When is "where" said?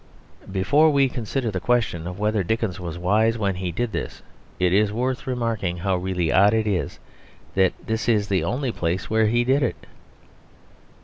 9.11-9.27